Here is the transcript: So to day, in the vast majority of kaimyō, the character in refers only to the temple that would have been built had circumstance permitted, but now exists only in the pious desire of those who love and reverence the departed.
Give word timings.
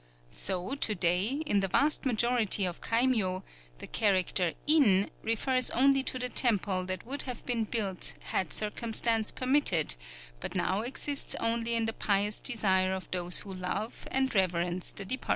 So 0.31 0.73
to 0.73 0.95
day, 0.95 1.43
in 1.45 1.59
the 1.59 1.67
vast 1.67 2.07
majority 2.07 2.65
of 2.65 2.81
kaimyō, 2.81 3.43
the 3.77 3.85
character 3.85 4.53
in 4.65 5.11
refers 5.21 5.69
only 5.69 6.01
to 6.01 6.17
the 6.17 6.27
temple 6.27 6.85
that 6.85 7.05
would 7.05 7.21
have 7.29 7.45
been 7.45 7.65
built 7.65 8.15
had 8.23 8.51
circumstance 8.51 9.29
permitted, 9.29 9.95
but 10.39 10.55
now 10.55 10.81
exists 10.81 11.35
only 11.39 11.75
in 11.75 11.85
the 11.85 11.93
pious 11.93 12.39
desire 12.39 12.95
of 12.95 13.11
those 13.11 13.37
who 13.45 13.53
love 13.53 14.07
and 14.09 14.33
reverence 14.33 14.91
the 14.91 15.05
departed. 15.05 15.29